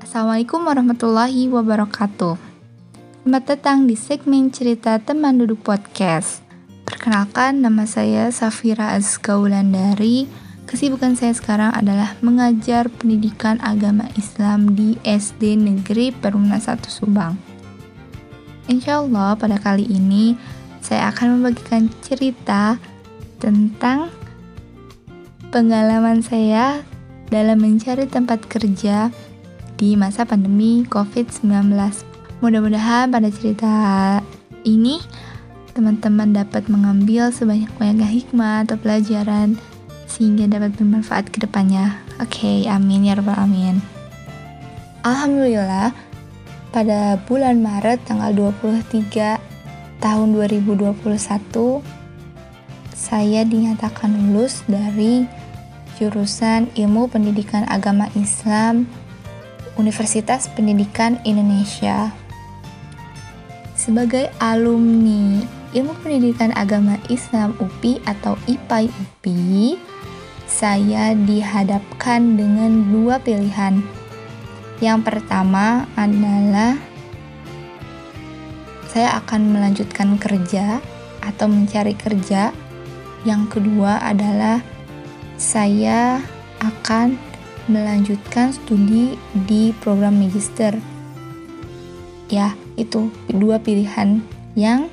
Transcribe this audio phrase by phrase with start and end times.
[0.00, 2.40] Assalamualaikum warahmatullahi wabarakatuh.
[3.20, 6.40] Selamat datang di segmen cerita teman duduk podcast.
[6.88, 10.24] Perkenalkan, nama saya Safira Azkaulandari.
[10.64, 17.36] Kesibukan saya sekarang adalah mengajar pendidikan agama Islam di SD Negeri Perumna 1 Subang.
[18.72, 20.40] Insya Allah pada kali ini
[20.80, 22.80] saya akan membagikan cerita
[23.36, 24.08] tentang
[25.52, 26.80] pengalaman saya
[27.28, 29.12] dalam mencari tempat kerja
[29.82, 31.74] di masa pandemi COVID-19.
[32.38, 33.74] Mudah-mudahan pada cerita
[34.62, 35.02] ini
[35.74, 39.58] teman-teman dapat mengambil sebanyak-banyaknya hikmah atau pelajaran
[40.06, 41.98] sehingga dapat bermanfaat ke depannya.
[42.22, 43.82] Oke, okay, amin ya rabbal amin.
[45.02, 45.90] Alhamdulillah,
[46.70, 50.94] pada bulan Maret tanggal 23 tahun 2021
[52.94, 55.26] saya dinyatakan lulus dari
[55.98, 58.86] jurusan Ilmu Pendidikan Agama Islam
[59.82, 62.14] Universitas Pendidikan Indonesia.
[63.74, 65.42] Sebagai alumni
[65.74, 69.74] Ilmu Pendidikan Agama Islam UPI atau IPAI UPI,
[70.46, 73.82] saya dihadapkan dengan dua pilihan.
[74.78, 76.78] Yang pertama adalah
[78.86, 80.78] saya akan melanjutkan kerja
[81.26, 82.54] atau mencari kerja.
[83.26, 84.62] Yang kedua adalah
[85.34, 86.22] saya
[86.62, 87.31] akan
[87.70, 89.14] melanjutkan studi
[89.46, 90.74] di program magister.
[92.32, 94.24] Ya, itu dua pilihan
[94.56, 94.88] yang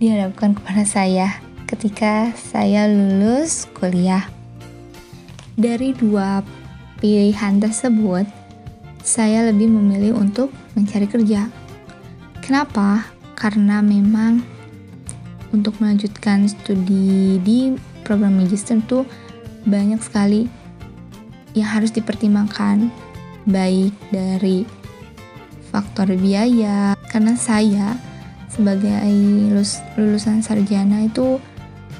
[0.00, 1.38] dihadapkan kepada saya
[1.68, 4.24] ketika saya lulus kuliah.
[5.58, 6.40] Dari dua
[7.02, 8.24] pilihan tersebut,
[9.04, 11.50] saya lebih memilih untuk mencari kerja.
[12.40, 13.04] Kenapa?
[13.36, 14.40] Karena memang
[15.52, 19.04] untuk melanjutkan studi di program magister tuh
[19.68, 20.48] banyak sekali
[21.58, 22.90] yang harus dipertimbangkan
[23.48, 24.68] baik dari
[25.68, 27.96] faktor biaya karena saya
[28.48, 31.38] sebagai lulus, lulusan sarjana itu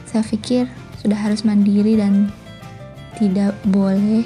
[0.09, 0.67] saya pikir
[0.99, 2.33] sudah harus mandiri dan
[3.21, 4.25] tidak boleh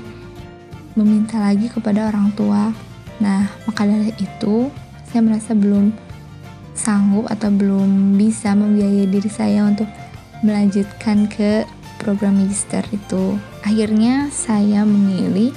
[0.96, 2.72] meminta lagi kepada orang tua.
[3.20, 4.68] Nah, maka dari itu
[5.08, 5.92] saya merasa belum
[6.72, 9.88] sanggup atau belum bisa membiayai diri saya untuk
[10.40, 11.68] melanjutkan ke
[12.00, 13.36] program magister itu.
[13.62, 15.54] Akhirnya saya memilih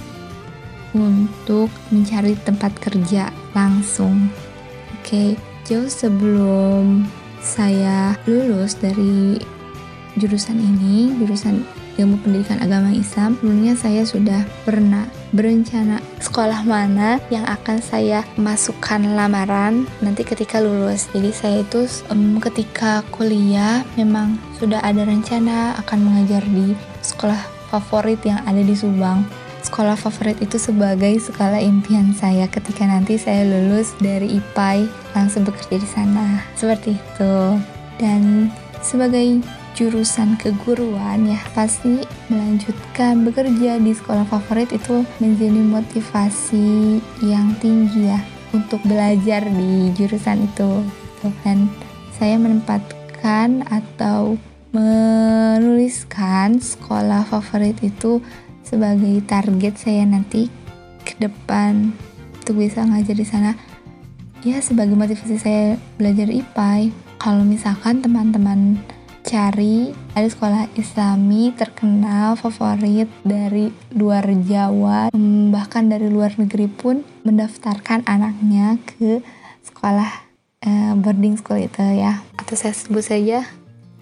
[0.95, 4.31] untuk mencari tempat kerja langsung.
[5.01, 5.35] Oke,
[5.67, 7.05] jauh sebelum
[7.43, 9.38] saya lulus dari
[10.17, 11.61] jurusan ini, jurusan
[11.95, 18.99] ilmu pendidikan agama Islam, sebelumnya saya sudah pernah berencana sekolah mana yang akan saya masukkan
[19.03, 21.11] lamaran nanti ketika lulus.
[21.11, 28.23] Jadi saya itu um, ketika kuliah memang sudah ada rencana akan mengajar di sekolah favorit
[28.23, 29.27] yang ada di Subang.
[29.65, 34.87] Sekolah favorit itu sebagai skala impian saya ketika nanti saya lulus dari IPAI
[35.17, 36.39] langsung bekerja di sana.
[36.55, 37.35] Seperti itu.
[37.99, 38.53] Dan
[38.85, 39.41] sebagai
[39.75, 41.99] jurusan keguruan ya pasti
[42.31, 48.23] melanjutkan bekerja di sekolah favorit itu menjadi motivasi yang tinggi ya
[48.55, 50.79] untuk belajar di jurusan itu
[51.43, 51.67] dan
[52.15, 54.39] saya menempatkan atau
[54.75, 58.19] menuliskan sekolah favorit itu
[58.59, 60.51] sebagai target saya nanti
[61.07, 61.95] ke depan
[62.43, 63.55] untuk bisa ngajar di sana.
[64.43, 68.77] Ya sebagai motivasi saya belajar IPA kalau misalkan teman-teman
[69.25, 75.09] cari ada sekolah islami terkenal favorit dari luar Jawa
[75.49, 79.25] bahkan dari luar negeri pun mendaftarkan anaknya ke
[79.65, 80.11] sekolah
[80.67, 82.21] uh, boarding school itu ya.
[82.37, 83.47] Atau saya sebut saja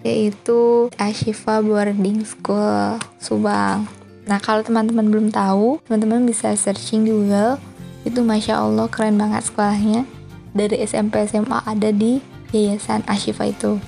[0.04, 3.88] yaitu Ashifa Boarding School Subang.
[4.28, 7.56] Nah kalau teman-teman belum tahu teman-teman bisa searching di Google.
[8.04, 10.04] Itu Masya Allah keren banget sekolahnya.
[10.52, 12.20] Dari SMP SMA ada di
[12.52, 13.80] Yayasan Ashifa itu.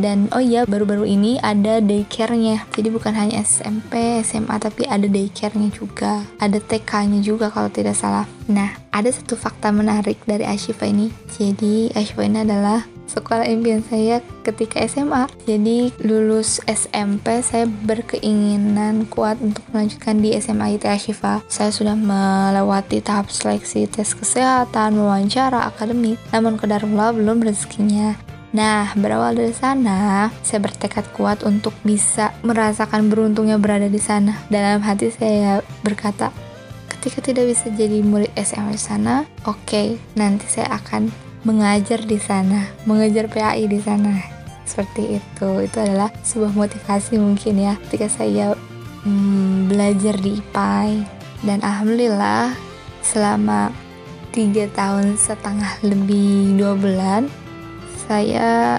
[0.00, 2.64] Dan oh iya baru-baru ini ada daycare-nya.
[2.72, 6.24] Jadi bukan hanya SMP SMA tapi ada daycare-nya juga.
[6.40, 8.24] Ada TK-nya juga kalau tidak salah.
[8.48, 11.12] Nah ada satu fakta menarik dari Ashifa ini.
[11.36, 12.80] Jadi Ashifa ini adalah
[13.10, 20.78] sekolah impian saya ketika SMA jadi lulus SMP saya berkeinginan kuat untuk melanjutkan di SMA
[20.78, 26.20] IT Ashifa saya sudah melewati tahap seleksi tes kesehatan wawancara akademik.
[26.30, 28.14] Namun kedarullah belum rezekinya.
[28.50, 34.34] Nah, berawal dari sana, saya bertekad kuat untuk bisa merasakan beruntungnya berada di sana.
[34.50, 36.34] Dalam hati saya berkata,
[36.90, 42.18] ketika tidak bisa jadi murid SMA di sana, oke, okay, nanti saya akan mengajar di
[42.20, 44.20] sana, mengajar PAI di sana.
[44.68, 48.54] Seperti itu, itu adalah sebuah motivasi mungkin ya ketika saya
[49.02, 50.92] hmm, belajar di IPAI.
[51.40, 52.52] Dan alhamdulillah
[53.00, 53.72] selama
[54.30, 57.26] tiga tahun setengah lebih dua bulan
[58.06, 58.78] saya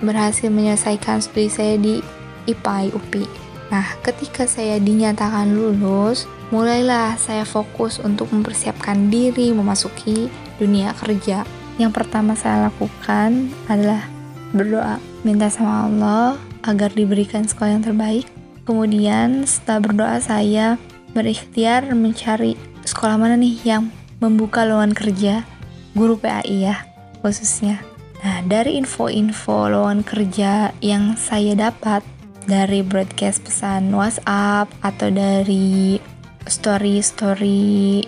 [0.00, 2.00] berhasil menyelesaikan studi saya di
[2.48, 3.24] IPAI UPI.
[3.70, 10.26] Nah, ketika saya dinyatakan lulus, mulailah saya fokus untuk mempersiapkan diri memasuki
[10.58, 11.46] dunia kerja.
[11.80, 14.04] Yang pertama saya lakukan adalah
[14.52, 18.28] berdoa, minta sama Allah agar diberikan sekolah yang terbaik.
[18.68, 20.76] Kemudian setelah berdoa saya
[21.16, 23.88] berikhtiar mencari sekolah mana nih yang
[24.20, 25.48] membuka lowongan kerja
[25.96, 26.76] guru PAI ya
[27.24, 27.80] khususnya.
[28.20, 32.04] Nah, dari info-info lowongan kerja yang saya dapat
[32.44, 35.96] dari broadcast pesan WhatsApp atau dari
[36.44, 38.04] story-story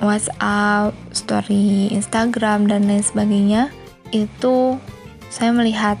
[0.00, 3.68] WhatsApp, story Instagram dan lain sebagainya,
[4.10, 4.80] itu
[5.28, 6.00] saya melihat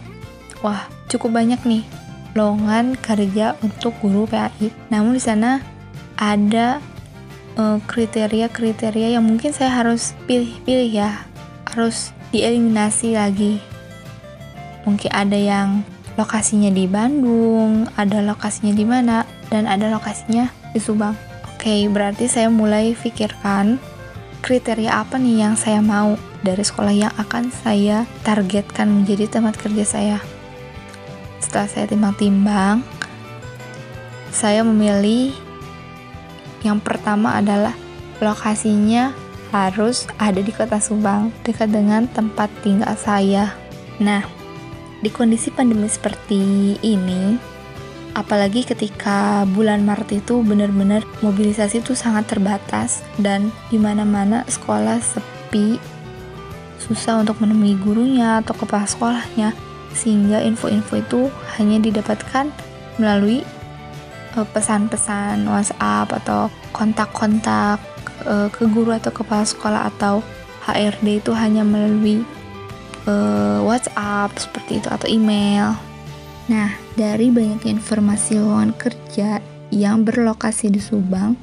[0.64, 1.84] wah, cukup banyak nih
[2.34, 4.70] lowongan kerja untuk guru PAI.
[4.88, 5.60] Namun di sana
[6.16, 6.80] ada
[7.56, 11.26] eh, kriteria-kriteria uh, yang mungkin saya harus pilih-pilih ya,
[11.68, 13.58] harus dieliminasi lagi.
[14.86, 15.84] Mungkin ada yang
[16.16, 21.16] lokasinya di Bandung, ada lokasinya di mana, dan ada lokasinya di Subang.
[21.60, 23.76] Oke, berarti saya mulai pikirkan
[24.40, 29.84] kriteria apa nih yang saya mau dari sekolah yang akan saya targetkan menjadi tempat kerja
[29.84, 30.18] saya.
[31.40, 32.80] Setelah saya timbang-timbang,
[34.32, 35.32] saya memilih
[36.60, 37.72] yang pertama adalah
[38.20, 39.12] lokasinya
[39.50, 43.56] harus ada di kota Subang, dekat dengan tempat tinggal saya.
[43.98, 44.22] Nah,
[45.00, 47.34] di kondisi pandemi seperti ini,
[48.14, 55.78] apalagi ketika bulan Maret itu benar-benar mobilisasi itu sangat terbatas dan di mana-mana sekolah sepi,
[56.80, 59.54] susah untuk menemui gurunya atau kepala sekolahnya,
[59.94, 61.20] sehingga info-info itu
[61.58, 62.50] hanya didapatkan
[62.98, 63.42] melalui
[64.38, 67.82] eh, pesan-pesan WhatsApp atau kontak-kontak
[68.26, 70.22] uh, ke guru atau kepala sekolah atau
[70.64, 72.22] HRD itu hanya melalui
[73.08, 75.89] uh, WhatsApp seperti itu atau email.
[76.50, 79.38] Nah, dari banyak informasi lowongan kerja
[79.70, 81.38] yang berlokasi di Subang,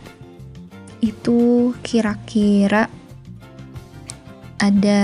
[0.99, 2.91] itu kira-kira
[4.59, 5.03] ada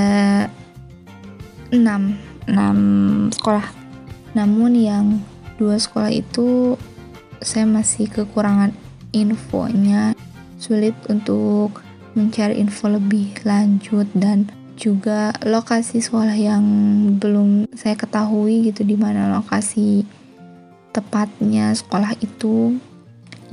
[1.72, 1.80] 6,
[2.52, 3.68] 6 sekolah.
[4.36, 5.06] Namun yang
[5.56, 6.76] dua sekolah itu
[7.40, 8.76] saya masih kekurangan
[9.16, 10.18] infonya
[10.60, 11.80] sulit untuk
[12.12, 16.64] mencari info lebih lanjut dan juga lokasi sekolah yang
[17.22, 20.06] belum saya ketahui gitu di mana lokasi
[20.94, 22.78] tepatnya sekolah itu.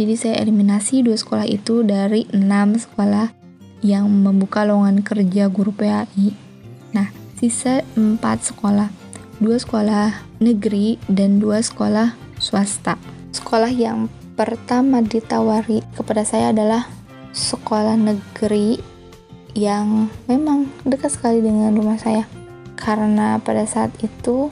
[0.00, 3.32] Jadi saya eliminasi dua sekolah itu dari enam sekolah
[3.80, 6.32] yang membuka lowongan kerja guru PAI.
[6.92, 8.88] Nah, sisa empat sekolah,
[9.40, 12.96] dua sekolah negeri dan dua sekolah swasta.
[13.32, 16.88] Sekolah yang pertama ditawari kepada saya adalah
[17.36, 18.80] sekolah negeri
[19.54, 22.26] yang memang dekat sekali dengan rumah saya.
[22.76, 24.48] Karena pada saat itu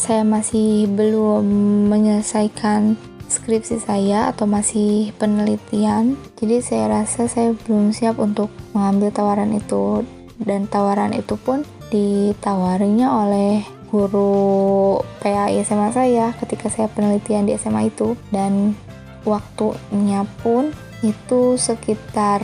[0.00, 1.44] saya masih belum
[1.92, 2.96] menyelesaikan
[3.30, 6.18] skripsi saya atau masih penelitian.
[6.36, 10.02] Jadi saya rasa saya belum siap untuk mengambil tawaran itu.
[10.40, 11.62] Dan tawaran itu pun
[11.92, 13.62] ditawarinya oleh
[13.92, 18.18] guru PAI SMA saya ketika saya penelitian di SMA itu.
[18.34, 18.74] Dan
[19.22, 22.40] waktunya pun itu sekitar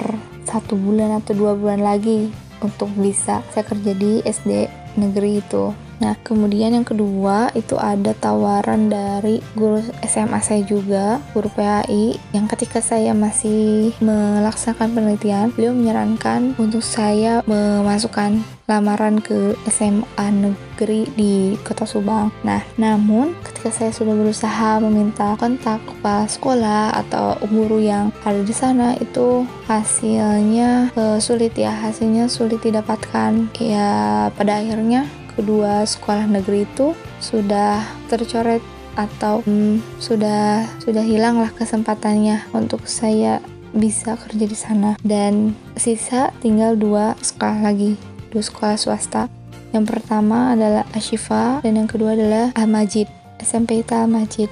[0.46, 2.30] satu bulan atau dua bulan lagi
[2.62, 8.92] untuk bisa saya kerja di SD negeri itu Nah, kemudian yang kedua itu ada tawaran
[8.92, 16.52] dari guru SMA saya juga, guru PAI, yang ketika saya masih melaksanakan penelitian, beliau menyarankan
[16.60, 22.34] untuk saya memasukkan lamaran ke SMA negeri di Kota Subang.
[22.42, 28.50] Nah, namun ketika saya sudah berusaha meminta kontak kepala sekolah atau guru yang ada di
[28.50, 33.54] sana itu hasilnya uh, sulit ya, hasilnya sulit didapatkan.
[33.62, 35.06] Ya, pada akhirnya
[35.36, 38.64] kedua sekolah negeri itu sudah tercoret
[38.96, 43.44] atau hmm, sudah sudah hilanglah kesempatannya untuk saya
[43.76, 44.90] bisa kerja di sana.
[45.04, 48.00] Dan sisa tinggal dua sekolah lagi
[48.32, 49.28] dua sekolah swasta.
[49.76, 54.48] Yang pertama adalah Ashifa dan yang kedua adalah Al-Majid SMP Al Majid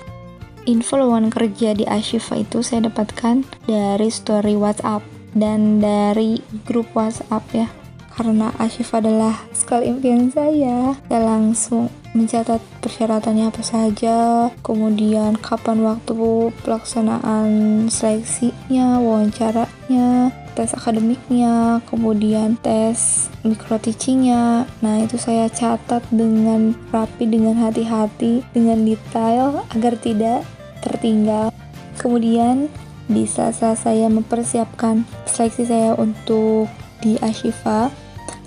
[0.64, 5.05] info lowongan kerja di Ashifa itu saya dapatkan dari story WhatsApp
[5.37, 7.69] dan dari grup WhatsApp ya
[8.14, 10.94] karena asyif adalah sekali impian saya.
[11.11, 17.50] Saya langsung mencatat persyaratannya apa saja, kemudian kapan waktu pelaksanaan
[17.90, 24.71] seleksinya, wawancaranya, tes akademiknya, kemudian tes micro teachingnya.
[24.78, 30.47] Nah itu saya catat dengan rapi, dengan hati-hati, dengan detail agar tidak
[30.87, 31.50] tertinggal.
[31.99, 32.71] Kemudian
[33.11, 36.71] di saat saya mempersiapkan seleksi saya untuk
[37.04, 37.92] di Ashifa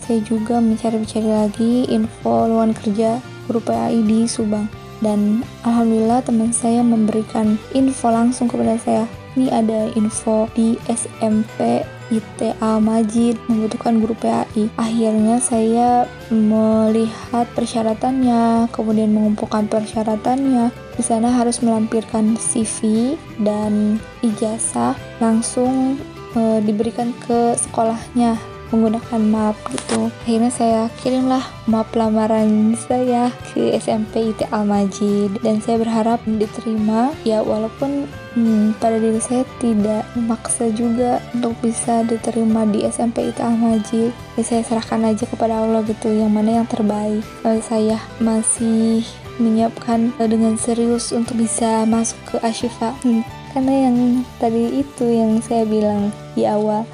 [0.08, 3.20] saya juga mencari-cari lagi info lowongan kerja
[3.52, 4.72] guru PAI di Subang
[5.04, 9.04] dan alhamdulillah teman saya memberikan info langsung kepada saya
[9.36, 14.72] ini ada info di SMP ITA Majid membutuhkan guru PAI.
[14.80, 20.72] Akhirnya saya melihat persyaratannya, kemudian mengumpulkan persyaratannya.
[20.98, 26.02] Di sana harus melampirkan CV dan ijazah langsung
[26.34, 30.10] e, diberikan ke sekolahnya menggunakan map gitu.
[30.24, 35.40] Akhirnya saya kirimlah map lamaran saya ke SMP IT Al Majid.
[35.42, 37.12] Dan saya berharap diterima.
[37.24, 43.40] Ya walaupun hmm, pada diri saya tidak memaksa juga untuk bisa diterima di SMP IT
[43.40, 44.12] Al Majid.
[44.40, 47.24] Ya saya serahkan aja kepada Allah gitu yang mana yang terbaik.
[47.44, 49.06] Kalau saya masih
[49.38, 52.94] menyiapkan dengan serius untuk bisa masuk ke Ashifa.
[53.06, 53.22] Hmm,
[53.54, 53.98] karena yang
[54.42, 56.86] tadi itu yang saya bilang di awal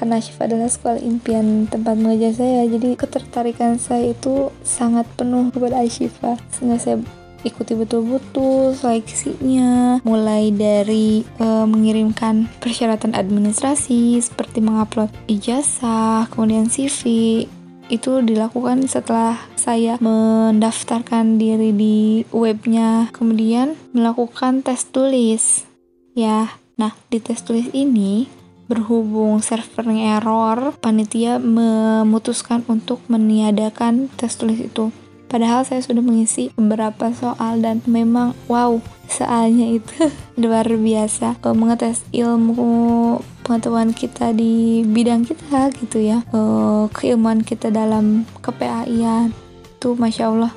[0.00, 5.84] karena Syifa adalah sekolah impian tempat mengajar saya jadi ketertarikan saya itu sangat penuh kepada
[5.84, 6.96] Ashifa sehingga saya
[7.44, 17.44] ikuti betul-betul seleksinya mulai dari uh, mengirimkan persyaratan administrasi seperti mengupload ijazah kemudian CV
[17.90, 23.10] itu dilakukan setelah saya mendaftarkan diri di webnya.
[23.10, 25.66] Kemudian melakukan tes tulis.
[26.14, 28.24] Ya nah di tes tulis ini
[28.70, 34.94] berhubung servernya error, panitia memutuskan untuk meniadakan tes tulis itu.
[35.26, 38.78] Padahal saya sudah mengisi beberapa soal dan memang wow,
[39.10, 40.10] soalnya itu
[40.42, 41.42] luar biasa.
[41.42, 46.22] Uh, mengetes ilmu pengetahuan kita di bidang kita gitu ya.
[46.30, 49.34] Uh, keilmuan kita dalam kePAI-an
[49.78, 50.52] itu masya Allah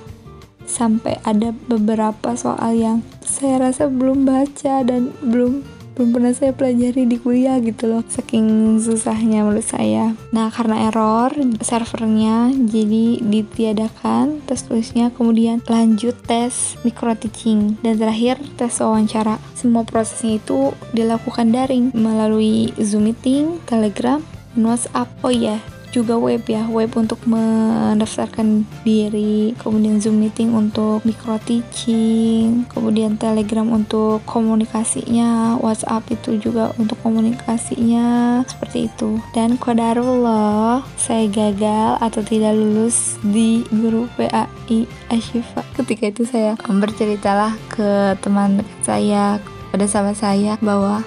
[0.66, 5.64] sampai ada beberapa soal yang saya rasa belum baca dan belum
[5.94, 10.18] belum pernah saya pelajari di kuliah gitu loh saking susahnya menurut saya.
[10.34, 18.42] Nah karena error servernya jadi ditiadakan tes tulisnya kemudian lanjut tes micro teaching dan terakhir
[18.58, 19.38] tes wawancara.
[19.54, 24.26] Semua prosesnya itu dilakukan daring melalui zoom meeting telegram
[24.58, 25.10] whatsapp.
[25.22, 32.66] Oh ya juga web ya web untuk mendaftarkan diri kemudian zoom meeting untuk micro teaching
[32.74, 39.20] kemudian telegram untuk komunikasinya whatsapp itu juga untuk komunikasinya seperti itu.
[39.36, 45.62] Dan kodarullah saya gagal atau tidak lulus di guru PAI Ashifa.
[45.78, 49.38] Ketika itu saya berceritalah ke teman saya
[49.70, 51.02] pada sahabat saya bahwa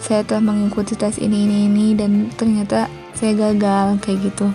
[0.00, 2.88] saya telah mengikuti tes ini ini ini dan ternyata
[3.20, 4.48] saya gagal kayak gitu.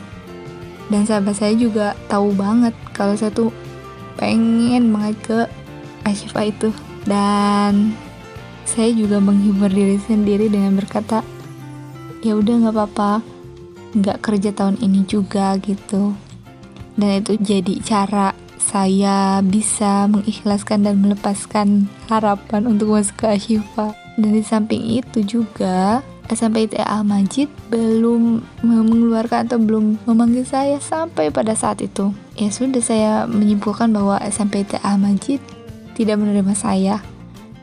[0.90, 3.54] Dan sahabat saya juga tahu banget kalau saya tuh
[4.18, 5.40] pengen banget ke
[6.02, 6.74] Ashifa itu.
[7.06, 7.94] Dan
[8.66, 11.22] saya juga menghibur diri sendiri dengan berkata
[12.26, 13.22] ya udah nggak apa-apa.
[13.94, 16.18] Nggak kerja tahun ini juga gitu.
[16.98, 23.94] Dan itu jadi cara saya bisa mengikhlaskan dan melepaskan harapan untuk masuk ke Ashifa.
[24.18, 31.30] Dan di samping itu juga SMP ITA Majid belum mengeluarkan atau belum memanggil saya sampai
[31.30, 32.10] pada saat itu.
[32.36, 35.40] Ya sudah saya menyimpulkan bahwa SMP ITA Majid
[35.96, 37.00] tidak menerima saya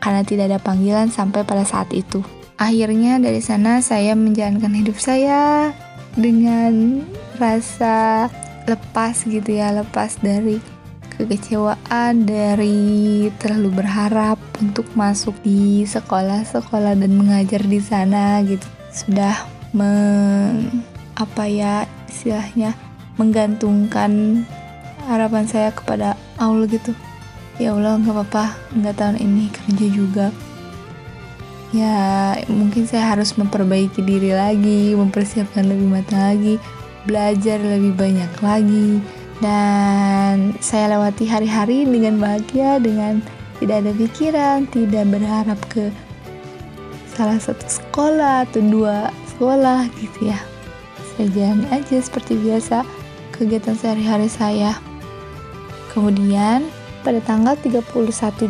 [0.02, 2.22] karena tidak ada panggilan sampai pada saat itu.
[2.58, 5.70] Akhirnya dari sana saya menjalankan hidup saya
[6.14, 7.02] dengan
[7.42, 8.28] rasa
[8.70, 10.62] lepas gitu ya, lepas dari
[11.16, 18.64] kekecewaan dari terlalu berharap untuk masuk di sekolah-sekolah dan mengajar di sana gitu.
[18.92, 20.84] Sudah meng,
[21.16, 22.72] apa ya istilahnya
[23.20, 24.42] menggantungkan
[25.08, 26.96] harapan saya kepada Allah gitu.
[27.60, 28.44] Ya Allah nggak apa-apa
[28.76, 30.26] nggak tahun ini kerja juga.
[31.72, 36.60] Ya mungkin saya harus memperbaiki diri lagi mempersiapkan lebih matang lagi
[37.08, 39.00] belajar lebih banyak lagi
[39.42, 43.18] dan saya lewati hari-hari dengan bahagia dengan
[43.58, 45.90] tidak ada pikiran tidak berharap ke
[47.12, 50.38] salah satu sekolah atau dua sekolah gitu ya.
[51.12, 52.86] Saya jalan aja seperti biasa
[53.34, 54.78] kegiatan sehari-hari saya.
[55.92, 56.64] Kemudian
[57.02, 57.82] pada tanggal 31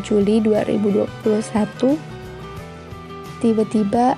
[0.05, 1.97] Juli 2021
[3.43, 4.15] tiba-tiba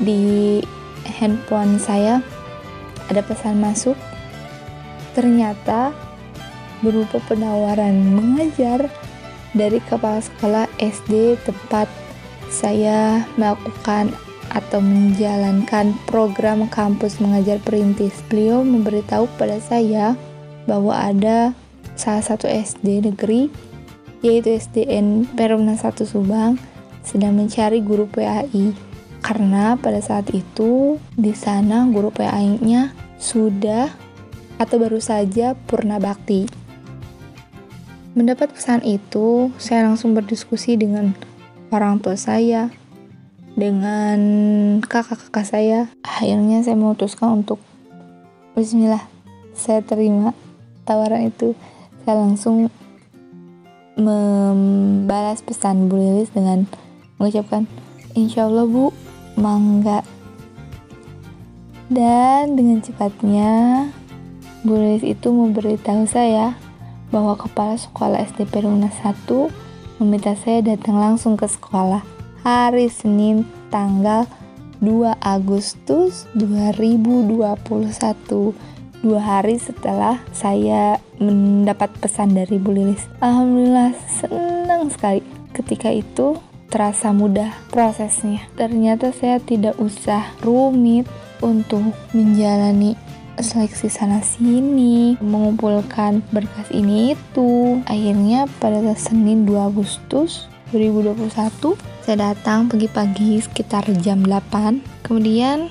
[0.00, 0.58] di
[1.06, 2.18] handphone saya
[3.06, 3.94] ada pesan masuk
[5.14, 5.94] ternyata
[6.82, 8.90] berupa penawaran mengajar
[9.54, 11.86] dari kepala sekolah SD tempat
[12.52, 14.12] saya melakukan
[14.52, 18.20] atau menjalankan program kampus mengajar perintis.
[18.28, 20.12] Beliau memberitahu pada saya
[20.68, 21.56] bahwa ada
[21.96, 23.48] salah satu SD negeri
[24.22, 26.54] yaitu SDN Perumna 1 Subang
[27.02, 28.70] sedang mencari guru PAI
[29.22, 33.90] karena pada saat itu di sana guru PAI-nya sudah
[34.56, 36.48] atau baru saja purna bakti.
[38.12, 41.16] Mendapat pesan itu, saya langsung berdiskusi dengan
[41.72, 42.68] orang tua saya,
[43.56, 44.20] dengan
[44.84, 45.78] kakak-kakak saya.
[46.04, 47.60] Akhirnya saya memutuskan untuk
[48.52, 49.08] Bismillah,
[49.56, 50.36] saya terima
[50.84, 51.56] tawaran itu.
[52.04, 52.68] Saya langsung
[53.96, 56.68] membalas pesan Bu Lilis dengan
[57.16, 57.64] mengucapkan,
[58.12, 58.92] Insya Allah Bu,
[59.40, 60.04] mangga.
[61.88, 63.88] Dan dengan cepatnya,
[64.62, 66.54] Bu Lilis itu memberitahu saya
[67.10, 69.26] bahwa kepala sekolah SDP Runa 1
[69.98, 72.06] meminta saya datang langsung ke sekolah
[72.46, 73.42] hari Senin
[73.74, 74.30] tanggal
[74.78, 78.54] 2 Agustus 2021
[79.02, 83.02] dua hari setelah saya mendapat pesan dari Bu Lilis.
[83.18, 86.38] Alhamdulillah senang sekali ketika itu
[86.70, 88.46] terasa mudah prosesnya.
[88.54, 91.10] Ternyata saya tidak usah rumit
[91.42, 91.82] untuk
[92.14, 92.94] menjalani
[93.40, 97.80] seleksi sana sini, mengumpulkan berkas ini itu.
[97.88, 104.82] Akhirnya pada Senin 2 Agustus 2021 saya datang pagi-pagi sekitar jam 8.
[105.04, 105.70] Kemudian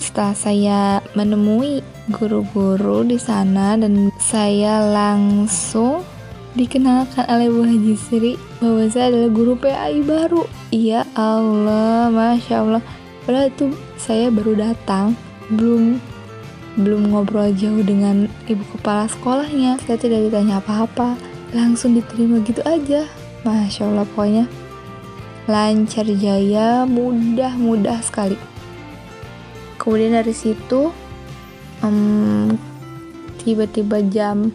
[0.00, 0.80] setelah saya
[1.12, 6.02] menemui guru-guru di sana dan saya langsung
[6.58, 10.42] dikenalkan oleh Bu Haji Sri bahwa saya adalah guru PAI baru.
[10.74, 12.82] Ya Allah, Masya Allah.
[13.22, 15.14] Padahal itu saya baru datang,
[15.54, 16.02] belum
[16.78, 19.80] belum ngobrol jauh dengan ibu kepala sekolahnya.
[19.82, 21.18] Saya tidak ditanya apa-apa,
[21.50, 23.06] langsung diterima gitu aja.
[23.42, 24.44] Masya Allah pokoknya
[25.50, 28.38] lancar jaya, mudah-mudah sekali.
[29.80, 30.92] Kemudian dari situ
[31.80, 32.54] um,
[33.40, 34.52] tiba-tiba jam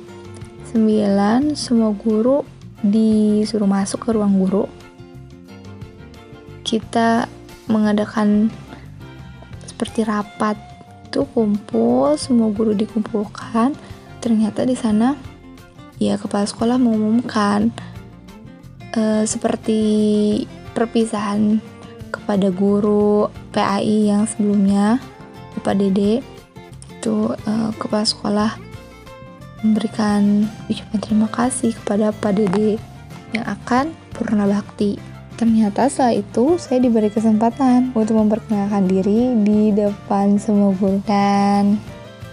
[0.72, 2.46] 9 semua guru
[2.86, 4.70] disuruh masuk ke ruang guru.
[6.62, 7.26] Kita
[7.66, 8.54] mengadakan
[9.66, 10.75] seperti rapat
[11.16, 13.72] itu kumpul semua guru dikumpulkan.
[14.20, 15.16] Ternyata di sana
[15.96, 17.72] ya kepala sekolah mengumumkan
[19.00, 19.80] uh, seperti
[20.76, 21.64] perpisahan
[22.12, 25.00] kepada guru PAI yang sebelumnya
[25.56, 26.20] Bapak Dede.
[27.00, 28.52] Itu uh, kepala sekolah
[29.64, 32.76] memberikan ucapan terima kasih kepada Pak Dede
[33.32, 35.00] yang akan purna bakti
[35.36, 41.04] Ternyata setelah itu saya diberi kesempatan untuk memperkenalkan diri di depan semua guru.
[41.04, 41.76] Dan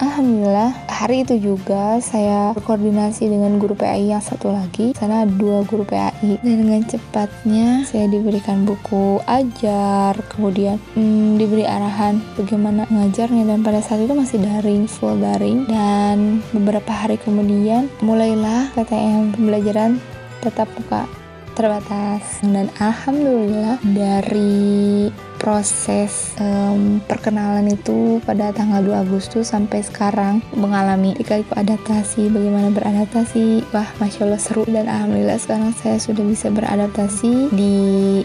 [0.01, 4.91] Alhamdulillah hari itu juga saya berkoordinasi dengan guru PAI yang satu lagi.
[4.97, 12.19] Sana dua guru PAI dan dengan cepatnya saya diberikan buku ajar kemudian hmm, diberi arahan
[12.35, 13.47] bagaimana mengajarnya.
[13.47, 15.69] Dan pada saat itu masih daring full daring.
[15.69, 20.01] Dan beberapa hari kemudian mulailah PTM pembelajaran
[20.41, 21.22] tetap muka
[21.53, 22.41] terbatas.
[22.43, 31.39] Dan alhamdulillah dari proses um, perkenalan itu pada tanggal 2 Agustus sampai sekarang mengalami tiga
[31.53, 32.31] adaptasi.
[32.31, 33.69] Bagaimana beradaptasi?
[33.71, 34.63] Wah masya Allah seru.
[34.65, 37.73] Dan alhamdulillah sekarang saya sudah bisa beradaptasi di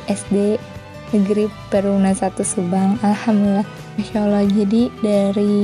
[0.07, 0.59] SD
[1.12, 2.97] negeri Peruna 1 Subang.
[3.05, 3.67] Alhamdulillah.
[3.99, 4.47] Masya Allah.
[4.47, 5.59] Jadi dari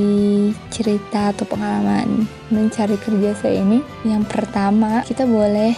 [0.67, 5.71] cerita atau pengalaman mencari kerja saya ini yang pertama kita boleh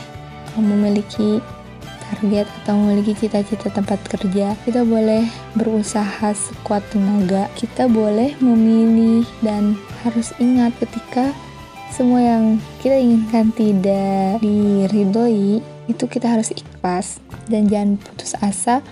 [0.58, 1.38] memiliki
[2.10, 5.28] target atau memiliki cita-cita tempat kerja, kita boleh
[5.60, 7.52] berusaha sekuat tenaga.
[7.60, 11.36] Kita boleh memilih dan harus ingat ketika
[11.92, 18.84] semua yang kita inginkan tidak diridhoi, itu kita harus ikhlas dan jangan putus asa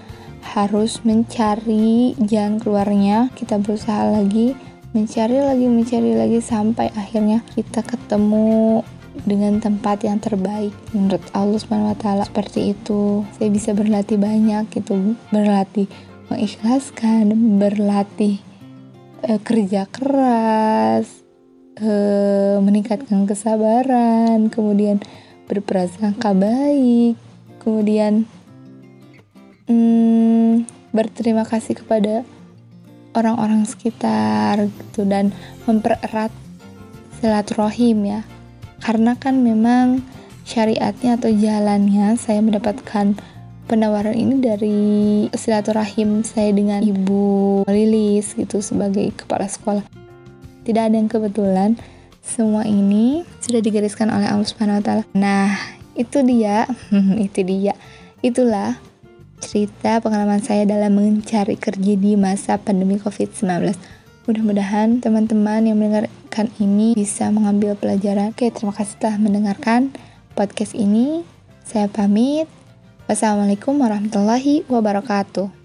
[0.55, 4.55] harus mencari jalan keluarnya kita berusaha lagi
[4.95, 8.79] mencari lagi mencari lagi sampai akhirnya kita ketemu
[9.23, 10.75] dengan tempat yang terbaik.
[10.91, 13.23] Menurut Allah Subhanahu wa taala seperti itu.
[13.39, 15.87] Saya bisa berlatih banyak gitu, berlatih
[16.27, 18.43] mengikhlaskan, berlatih
[19.23, 21.07] e, kerja keras,
[21.79, 21.89] e,
[22.59, 24.99] meningkatkan kesabaran, kemudian
[25.47, 27.15] berprasangka baik,
[27.61, 28.25] kemudian
[29.69, 32.25] hmm, berterima kasih kepada
[33.15, 35.31] orang-orang sekitar gitu dan
[35.63, 36.33] mempererat
[37.17, 38.21] silaturahim ya
[38.83, 40.03] karena kan memang
[40.45, 43.17] syariatnya atau jalannya saya mendapatkan
[43.65, 44.79] penawaran ini dari
[45.33, 49.85] silaturahim saya dengan Ibu Lilis gitu sebagai kepala sekolah.
[50.65, 51.77] Tidak ada yang kebetulan,
[52.25, 55.03] semua ini sudah digariskan oleh Allah Subhanahu wa taala.
[55.13, 55.53] Nah,
[55.93, 56.65] itu dia,
[57.25, 57.73] itu dia.
[58.21, 58.77] Itulah
[59.41, 63.77] cerita pengalaman saya dalam mencari kerja di masa pandemi Covid-19.
[64.25, 68.33] Mudah-mudahan teman-teman yang mendengarkan ini bisa mengambil pelajaran.
[68.33, 69.93] Oke, terima kasih telah mendengarkan
[70.33, 71.21] podcast ini.
[71.61, 72.49] Saya pamit.
[73.05, 75.64] Wassalamualaikum warahmatullahi wabarakatuh.